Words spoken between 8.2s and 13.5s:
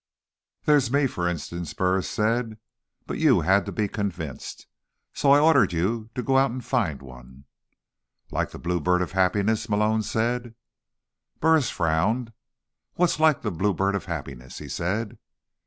"Like the Bluebird of Happiness," Malone said. Burris frowned. "What's like